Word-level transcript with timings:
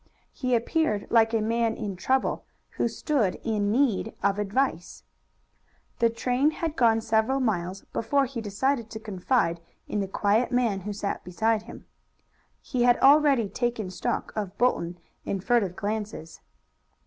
He 0.33 0.55
appeared 0.55 1.05
like 1.11 1.31
a 1.31 1.41
man 1.41 1.77
in 1.77 1.95
trouble 1.95 2.43
who 2.71 2.87
stood 2.87 3.35
in 3.43 3.71
need 3.71 4.15
of 4.23 4.39
advice. 4.39 5.03
The 5.99 6.09
train 6.09 6.49
had 6.49 6.75
gone 6.75 7.01
several 7.01 7.39
miles 7.39 7.83
before 7.93 8.25
he 8.25 8.41
decided 8.41 8.89
to 8.89 8.99
confide 8.99 9.61
in 9.87 9.99
the 9.99 10.07
quiet 10.07 10.51
man 10.51 10.79
who 10.79 10.91
sat 10.91 11.23
beside 11.23 11.61
him. 11.61 11.85
He 12.63 12.81
had 12.81 12.97
already 12.97 13.47
taken 13.47 13.91
stock 13.91 14.33
of 14.35 14.57
Bolton 14.57 14.97
in 15.23 15.39
furtive 15.39 15.75
glances. 15.75 16.41